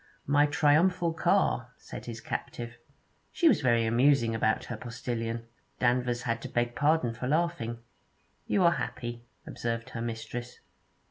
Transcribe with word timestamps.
'My 0.25 0.47
triumphal 0.47 1.13
car,' 1.13 1.69
said 1.77 2.05
his 2.07 2.21
captive. 2.21 2.73
She 3.31 3.47
was 3.47 3.61
very 3.61 3.85
amusing 3.85 4.33
about 4.33 4.63
her 4.65 4.75
postillion; 4.75 5.45
Danvers 5.77 6.23
had 6.23 6.41
to 6.41 6.49
beg 6.49 6.73
pardon 6.73 7.13
for 7.13 7.27
laughing. 7.27 7.77
'You 8.47 8.63
are 8.63 8.71
happy,' 8.71 9.25
observed 9.45 9.91
her 9.91 10.01
mistress. 10.01 10.59